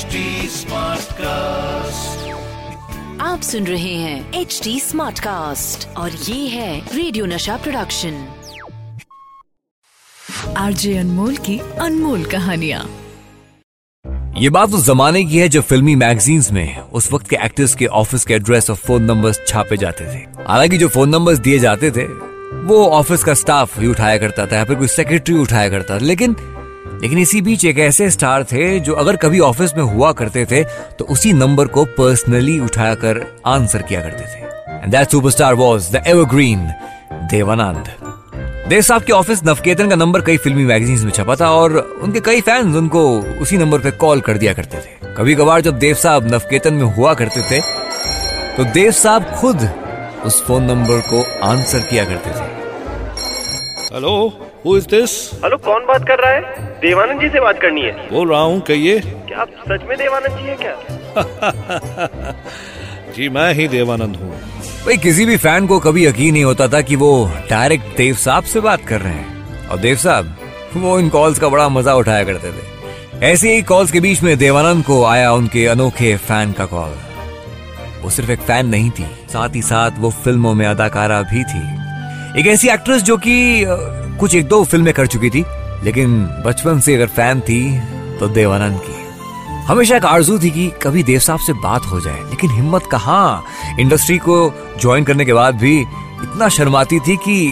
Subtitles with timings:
[0.00, 2.20] HD Smartcast.
[3.20, 8.28] आप सुन रहे हैं एच डी स्मार्ट कास्ट और ये है रेडियो नशा प्रोडक्शन
[10.56, 12.86] आरजे अनमोल की अनमोल कहानिया।
[14.36, 17.86] ये बात उस जमाने की है जब फिल्मी मैगजीन्स में उस वक्त के एक्टर्स के
[17.86, 21.90] ऑफ़िस के एड्रेस और फ़ोन नंबर्स छापे जाते थे। हालाँकि जो फ़ोन नंबर्स दिए जाते
[21.90, 25.94] थे वो ऑफ़िस का स्टाफ ही उठाया करता था या फिर कोई सेक्रेटरी उठाया करता
[25.94, 26.36] था। लेकिन
[27.02, 30.62] लेकिन इसी बीच एक ऐसे स्टार थे जो अगर कभी ऑफ़िस में हुआ करते थे
[30.98, 34.40] तो उसी नंबर को पर्सनली उठाकर आंसर किया करते थे।
[34.74, 36.68] And that superstar was the evergreen
[37.30, 37.88] Dev Anand
[38.68, 42.20] Dev साहब के ऑफ़िस नवकेतन का नंबर कई फिल्मी मैगजीन्स में छपा था और उनके
[42.20, 43.02] कई फैंस उनको
[43.42, 46.84] उसी नंबर पे कॉल कर दिया करते थे। कभी कभार जब देव साहब नवकेतन में
[46.96, 47.60] हुआ करते थे
[48.56, 49.68] तो देव साहब खुद
[50.24, 52.48] उस फ़ोन नंबर को आंसर किया करते थे।
[53.94, 54.49] Hello?
[54.64, 55.12] Who is this
[55.44, 56.40] hello कौन बात कर रहा है?
[56.80, 60.38] देवानंद जी से बात करनी है। बोल रहा हूँ कहिए। क्या आप सच में देवानंद
[60.38, 60.74] जी हैं क्या?
[63.16, 64.30] जी मैं ही देवानंद हूँ।
[64.86, 67.10] भाई किसी भी फ़ैन को कभी यकीन नहीं होता था कि वो
[67.50, 70.36] डायरेक्ट देव साहब से बात कर रहे हैं। और देव साहब
[70.76, 74.36] वो इन कॉल्स का बड़ा मज़ा उठाया करते थे। ऐसे ही कॉल्स के बीच में
[74.38, 76.94] देवानंद को आया उनके अनोखे फ़ैन का कॉल।
[78.02, 81.68] वो सिर्फ़ एक फ़ैन नहीं थी साथ ही साथ वो फ़िल्मों में अदाकारा भी थी।
[82.40, 83.64] एक ऐसी एक्ट्रेस जो कि
[84.20, 85.44] कुछ एक दो फ़िल्में कर चुकी थी,
[85.84, 87.60] लेकिन बचपन से अगर फ़ैन थी
[88.18, 88.98] तो देवानंद की।
[89.66, 93.44] हमेशा एक आरज़ू थी कि कभी देव साहब से बात हो जाए, लेकिन हिम्मत कहाँ?
[93.80, 97.50] इंडस्ट्री को ज्वाइन करने के बाद भी इतना शर्माती थी कि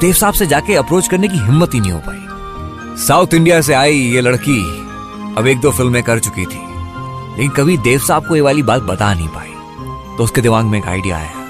[0.00, 3.74] देव साहब से जाके अप्रोच करने की हिम्मत ही नहीं हो पाई। साउथ इंडिया से
[3.74, 4.60] आई ये लड़की,
[5.38, 6.60] अब एक दो फ़िल्में कर चुकी थी,
[7.30, 9.48] लेकिन कभी देव साहब को ये वाली बात बता नहीं पाई।
[10.16, 11.41] तो उसके दिमाग में एक आइडिया आया।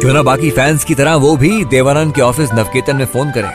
[0.00, 3.48] क्यों ना बाकी फैंस की तरह वो भी देवानंद के ऑफ़िस नवकेतन में फ़ोन करे।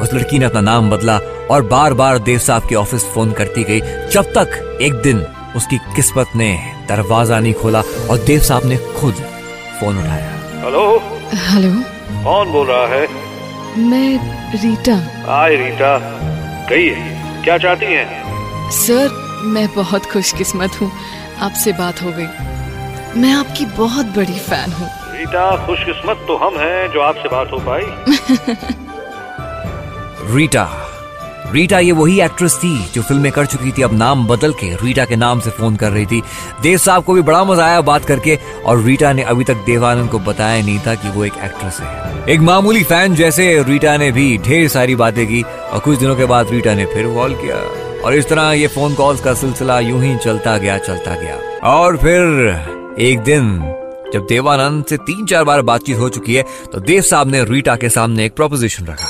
[0.00, 1.16] उस लड़की ने अपना नाम बदला
[1.50, 5.20] और बार बार देव साहब के ऑफ़िस फ़ोन करती गई। जब तक एक दिन
[5.56, 6.50] उसकी किस्मत ने
[6.88, 9.14] दरवाज़ा नहीं खोला और देव साहब ने खुद
[9.80, 10.30] फ़ोन उठाया।
[10.64, 10.84] हेलो
[11.46, 11.72] हेलो
[12.24, 13.06] कौन बोल रहा है?
[13.88, 15.98] मैं रीटा। हाय रीटा
[16.68, 16.94] कहिए
[17.44, 18.70] क्या चाहती हैं?
[18.70, 20.90] सर मैं बहुत खुशकिस्मत हूँ।
[21.40, 26.92] आपसे बात हो गई। मैं आपकी बहुत बड़ी फ़ैन हूँ। रीटा खुशकिस्मत तो हम हैं
[26.92, 27.82] जो आपसे बात हो पाई।
[30.34, 30.84] रीटा।
[31.52, 35.04] रीटा ये वही एक्ट्रेस थी जो फ़िल्में कर चुकी थी। अब नाम बदल के रीटा
[35.04, 36.22] के नाम से फ़ोन कर रही थी।
[36.62, 40.10] देव साहब को भी बड़ा मज़ा आया बात करके और रीटा ने अभी तक देवानंद
[40.10, 44.12] को बताया नहीं था कि वो एक एक्ट्रेस है। एक मामूली फ़ैन जैसे रीटा ने
[44.12, 47.56] भी ढेर सारी बातें की और कुछ दिनों के बाद रीटा ने फिर कॉल किया।
[48.04, 51.96] और इस तरह ये फ़ोन कॉल्स का सिलसिला यूँ ही चलता गया चलता गया। और
[51.96, 52.22] फिर
[52.98, 53.74] एक दिन
[54.12, 56.42] जब देवानंद से तीन चार बार बातचीत हो चुकी है
[56.72, 59.08] तो देव साहब ने रीटा के सामने एक प्रोपोजिशन रखा।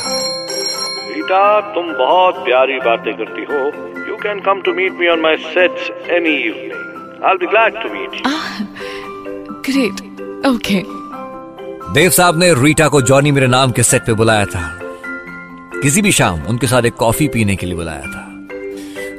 [1.09, 3.61] रीटा तुम बहुत प्यारी बातें करती हो।
[4.09, 7.93] You can come to meet me on my set any evening I be glad to
[7.95, 10.83] meet you great okay
[11.93, 14.63] Dev Sahab ने रीटा को जॉनी मेरे नाम के सेट पे बुलाया था।
[15.83, 18.25] किसी भी शाम उनके साथ एक कॉफ़ी पीने के लिए बुलाया था।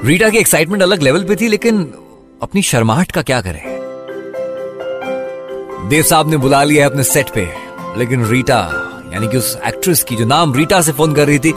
[0.05, 1.81] रीटा की एक्साइटमेंट अलग लेवल पे थी लेकिन
[2.43, 3.78] अपनी शर्माहट का क्या करे?
[5.87, 7.47] देव साहब ने बुला लिया है अपने सेट पे।
[7.97, 8.59] लेकिन रीटा,
[9.13, 11.53] यानी कि उस एक्ट्रेस की जो नाम रीटा से फ़ोन कर रही थी,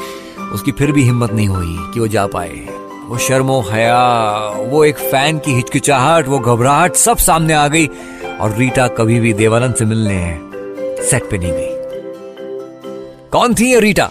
[0.52, 2.68] उसकी फिर भी हिम्मत नहीं हुई कि वो जा पाए।
[3.06, 7.86] वो शर्मो हया, वो एक फ़ैन की हिचकिचाहट, वो घबराहट सब सामने आ गई
[8.40, 10.38] और रीटा कभी भी देवानंद से मिलने
[11.10, 11.68] सेट पे नहीं गई।
[13.30, 14.10] कौन थी ये रीटा?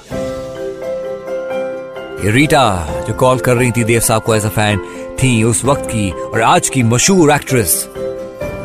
[2.26, 4.80] ये रीटा जो कॉल कर रही थी देव साहब को एज अ फ़ैन
[5.24, 7.90] थी उस वक्त की और आज की मशहूर एक्ट्रेस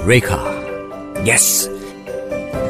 [0.07, 0.56] रेखा।
[1.27, 1.69] यस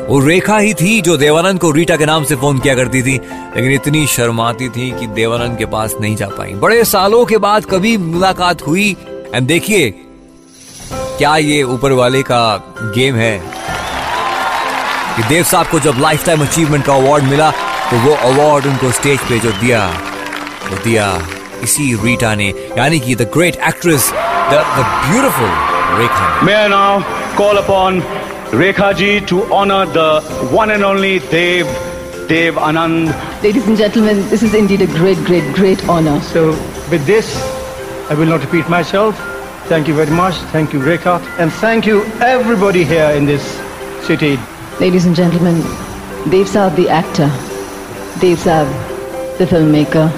[0.09, 3.15] वो रेखा ही थी जो देवानंद को रीटा के नाम से फ़ोन किया करती थी,
[3.57, 7.65] लेकिन इतनी शर्माती थी कि देवानंद के पास नहीं जा पाई। बड़े सालों के बाद
[7.71, 8.97] कभी मुलाकात हुई,
[9.35, 9.91] एंड देखिए,
[10.91, 12.57] क्या ये ऊपर वाले का
[12.95, 13.39] गेम है
[15.17, 17.51] कि देव साहब को जब लाइफ टाइम अचीवमेंट का अवार्ड मिला
[17.91, 19.87] तो वो अवार्ड उनको स्टेज पे जो दिया,
[20.71, 21.07] वो दिया।
[21.63, 24.63] इसी रीटा ने, यानी कि the great actress the
[25.03, 25.51] beautiful
[25.99, 26.95] Rekha ने। May I now
[27.39, 28.03] call upon
[28.52, 30.22] Rekha ji to honor the
[30.52, 31.66] one and only Dev,
[32.28, 33.12] Dev Anand.
[33.42, 36.20] Ladies and gentlemen, this is indeed a great, great, great honor.
[36.22, 36.50] So,
[36.90, 37.36] with this,
[38.10, 39.18] I will not repeat myself.
[39.68, 40.36] Thank you very much.
[40.52, 41.22] Thank you, Rekha.
[41.40, 43.42] And thank you, everybody here in this
[44.06, 44.38] city.
[44.80, 45.62] Ladies and gentlemen,
[46.30, 47.30] Dev Saab the actor,
[48.20, 48.68] Dev Saab
[49.38, 50.10] the filmmaker,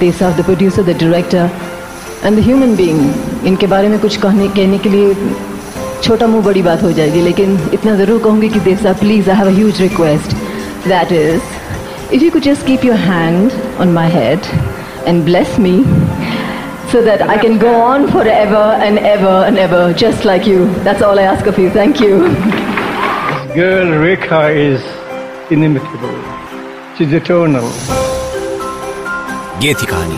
[0.00, 1.48] Dev Saab the producer, the director,
[2.24, 3.00] and the human being.
[3.46, 5.47] इनके बारे में कुछ कहने कहने के लिए
[6.03, 9.35] छोटा मुँह बड़ी बात हो जाएगी लेकिन इतना ज़रूर कहूँगी कि Dev Sahab please I
[9.37, 10.35] have a huge request
[10.87, 13.51] that is if you could just keep your hand
[13.81, 14.45] on my head
[15.07, 15.77] and bless me
[16.91, 20.61] so that I can go on forever and ever and ever, just like you.
[20.87, 21.69] That's all I ask of you.
[21.69, 22.15] Thank you.
[22.29, 24.87] This girl Rekha is
[25.51, 26.15] inimitable.
[26.97, 27.69] She's eternal.
[29.63, 30.17] ये थी कहानी